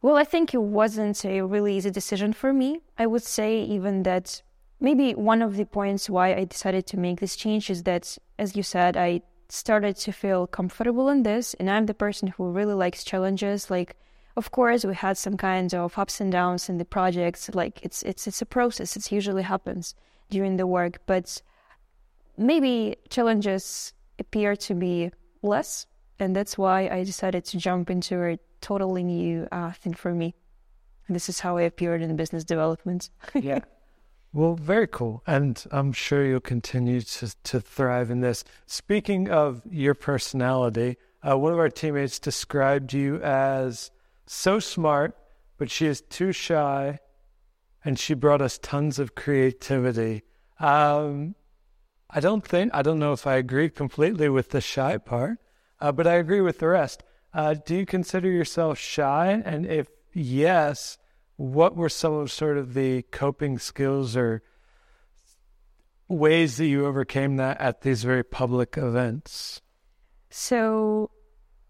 [0.00, 2.80] Well, I think it wasn't a really easy decision for me.
[2.98, 4.40] I would say even that
[4.80, 8.56] maybe one of the points why I decided to make this change is that, as
[8.56, 12.74] you said, I started to feel comfortable in this and i'm the person who really
[12.74, 13.96] likes challenges like
[14.36, 18.02] of course we had some kinds of ups and downs in the projects like it's
[18.02, 19.94] it's it's a process it usually happens
[20.30, 21.40] during the work but
[22.36, 25.10] maybe challenges appear to be
[25.42, 25.86] less
[26.18, 30.34] and that's why i decided to jump into a totally new uh, thing for me
[31.06, 33.60] and this is how i appeared in business development yeah
[34.34, 35.22] Well, very cool.
[35.28, 38.42] And I'm sure you'll continue to, to thrive in this.
[38.66, 43.92] Speaking of your personality, uh, one of our teammates described you as
[44.26, 45.16] so smart,
[45.58, 46.98] but she is too shy,
[47.84, 50.22] and she brought us tons of creativity.
[50.58, 51.34] Um,
[52.10, 55.38] I don't think, I don't know if I agree completely with the shy part,
[55.80, 57.02] uh, but I agree with the rest.
[57.32, 59.42] Uh, do you consider yourself shy?
[59.44, 60.98] And if yes,
[61.36, 64.42] what were some of sort of the coping skills or
[66.08, 69.60] ways that you overcame that at these very public events?
[70.30, 71.10] So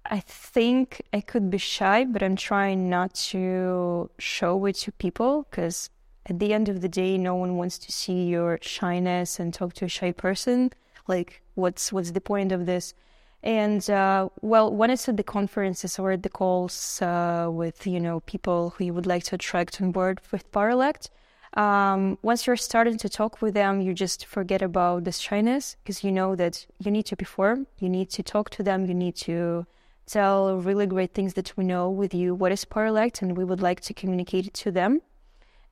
[0.06, 5.46] I think I could be shy, but I'm trying not to show it to people
[5.50, 5.90] because
[6.26, 9.74] at the end of the day, no one wants to see your shyness and talk
[9.74, 10.72] to a shy person.
[11.08, 12.94] Like, what's what's the point of this?
[13.42, 18.00] And uh, well, when it's at the conferences or at the calls uh, with you
[18.00, 21.10] know people who you would like to attract on board with Paralect,
[21.54, 26.02] um, once you're starting to talk with them, you just forget about the shyness because
[26.02, 29.16] you know that you need to perform, you need to talk to them, you need
[29.16, 29.66] to
[30.06, 33.60] tell really great things that we know with you what is Paralect, and we would
[33.60, 35.02] like to communicate it to them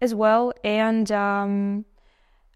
[0.01, 0.53] as well.
[0.65, 1.85] And um,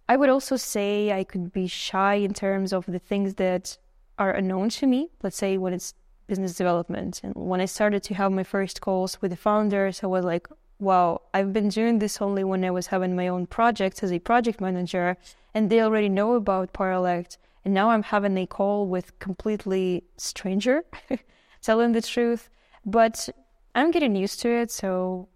[0.08, 3.78] I would also say I could be shy in terms of the things that
[4.18, 5.10] are unknown to me.
[5.22, 5.94] Let's say when it's
[6.26, 7.20] business development.
[7.22, 10.48] And when I started to have my first calls with the founders, I was like,
[10.78, 14.18] wow, I've been doing this only when I was having my own projects as a
[14.18, 15.16] project manager,
[15.54, 17.38] and they already know about Paralect.
[17.64, 20.84] And now I'm having a call with completely stranger,
[21.66, 22.48] telling the truth.
[22.84, 23.28] But
[23.74, 24.70] I'm getting used to it.
[24.70, 25.28] So,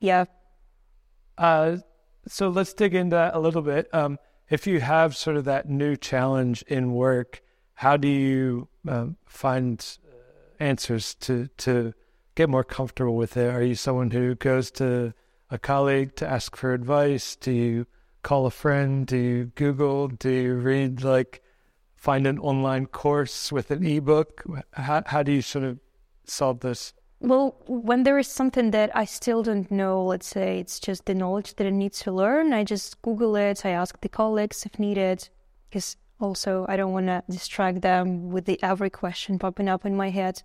[0.00, 0.24] yeah.
[1.36, 1.78] Uh,
[2.26, 3.92] so let's dig into that a little bit.
[3.92, 7.42] Um, if you have sort of that new challenge in work,
[7.74, 11.92] how do you um, find uh, answers to to
[12.34, 13.52] get more comfortable with it?
[13.52, 15.12] Are you someone who goes to
[15.50, 17.36] a colleague to ask for advice?
[17.36, 17.86] Do you
[18.22, 19.06] call a friend?
[19.06, 20.08] Do you Google?
[20.08, 21.42] Do you read like
[21.98, 24.44] find an online course with an ebook?
[24.72, 25.78] How how do you sort of
[26.24, 26.94] solve this?
[27.20, 31.14] Well, when there is something that I still don't know, let's say it's just the
[31.14, 33.66] knowledge that I need to learn, I just Google it.
[33.66, 35.28] I ask the colleagues if needed,
[35.68, 39.96] because also i don't want to distract them with the every question popping up in
[39.96, 40.42] my head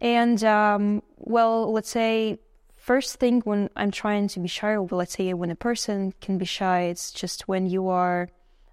[0.00, 2.38] and um, well let's say
[2.76, 6.38] first thing when i'm trying to be shy or let's say when a person can
[6.38, 8.28] be shy it's just when you are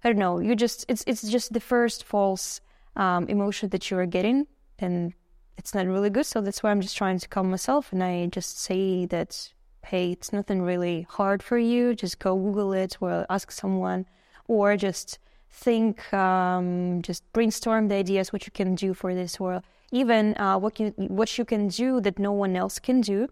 [0.06, 2.60] i don't know you just it's it's just the first false
[2.96, 4.46] um, emotion that you are getting
[4.78, 5.12] and
[5.58, 8.26] it's not really good so that's why i'm just trying to calm myself and i
[8.26, 9.52] just say that
[9.86, 14.06] hey it's nothing really hard for you just go google it or ask someone
[14.48, 15.18] or just
[15.56, 20.58] think, um, just brainstorm the ideas what you can do for this world, even uh,
[20.58, 23.28] what you what you can do that no one else can do.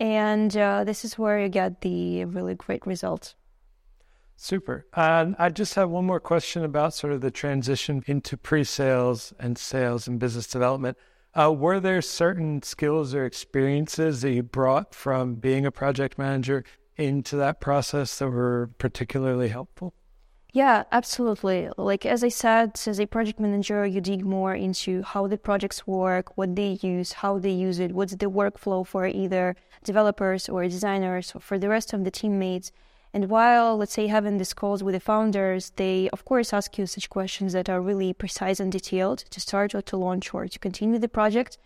[0.00, 3.34] And uh, this is where you get the really great results.
[4.42, 4.84] Super.
[4.92, 9.56] And I just have one more question about sort of the transition into pre-sales and
[9.56, 10.98] sales and business development.
[11.32, 16.64] Uh, were there certain skills or experiences that you brought from being a project manager
[16.96, 19.94] into that process that were particularly helpful?
[20.52, 21.70] Yeah, absolutely.
[21.78, 25.86] Like as I said, as a project manager, you dig more into how the projects
[25.86, 30.64] work, what they use, how they use it, what's the workflow for either developers or
[30.64, 32.72] designers or for the rest of the teammates.
[33.14, 36.86] And while, let's say, having these calls with the founders, they of course ask you
[36.86, 40.58] such questions that are really precise and detailed to start or to launch or to
[40.58, 41.58] continue the project.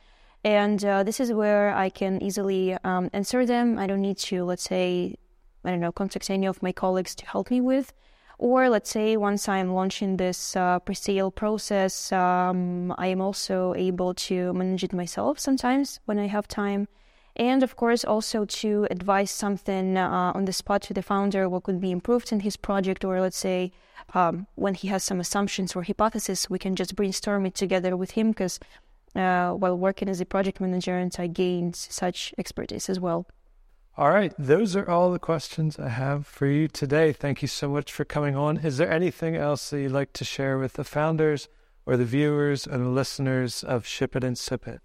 [0.42, 3.78] And uh, this is where I can easily um, answer them.
[3.78, 5.16] I don't need to, let's say,
[5.64, 7.92] I don't know, contact any of my colleagues to help me with.
[8.38, 14.14] Or let's say once I'm launching this uh, pre-sale process, um, I am also able
[14.14, 16.88] to manage it myself sometimes when I have time.
[17.37, 21.64] And of course, also to advise something uh, on the spot to the founder, what
[21.64, 23.72] could be improved in his project, or let's say
[24.14, 28.12] um, when he has some assumptions or hypotheses, we can just brainstorm it together with
[28.12, 28.59] him because
[29.14, 33.26] uh, while working as a project manager, and I gained such expertise as well.
[33.99, 34.34] All right.
[34.39, 37.12] Those are all the questions I have for you today.
[37.12, 38.59] Thank you so much for coming on.
[38.59, 41.49] Is there anything else that you'd like to share with the founders
[41.87, 44.80] or the viewers and the listeners of Ship It and Sip It?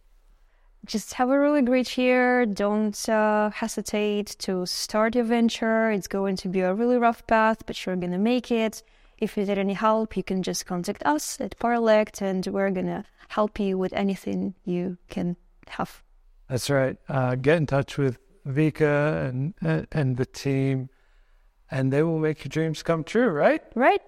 [0.86, 2.46] Just have a really great year.
[2.46, 5.92] Don't uh, hesitate to start your venture.
[5.92, 8.82] It's going to be a really rough path, but you're going to make it.
[9.20, 12.88] If you need any help, you can just contact us at Paralect, and we're going
[12.88, 16.02] to help you with anything you can have.
[16.50, 16.98] That's right.
[17.08, 18.18] Uh, get in touch with
[18.48, 19.54] Vika and
[19.92, 20.90] and the team,
[21.70, 23.30] and they will make your dreams come true.
[23.30, 23.62] Right?
[23.76, 24.02] Right.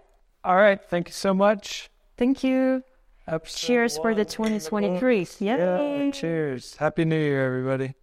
[0.44, 0.84] All right.
[0.84, 1.90] Thank you so much.
[2.18, 2.84] Thank you.
[3.26, 5.28] Episode cheers for the 2023.
[5.40, 6.12] Yeah.
[6.12, 6.76] Cheers.
[6.76, 7.94] Happy New Year, everybody.